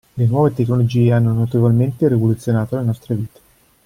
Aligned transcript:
Le 0.15 0.25
nuove 0.25 0.51
tecnologie 0.51 1.11
hanno 1.13 1.31
notevolmente 1.31 2.07
rivoluzionato 2.07 2.75
le 2.75 2.83
nostre 2.85 3.13
vite. 3.13 3.39